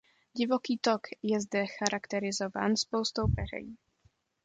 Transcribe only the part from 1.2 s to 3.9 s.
je zde charakterizován spoustou peřejí.